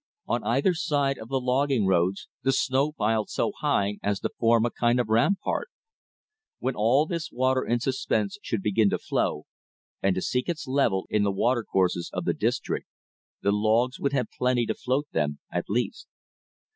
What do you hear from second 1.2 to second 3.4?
the logging roads the snow piled